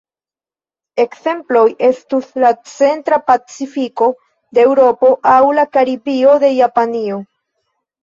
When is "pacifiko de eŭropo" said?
3.29-5.15